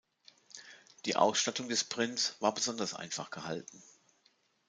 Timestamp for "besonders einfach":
2.55-3.29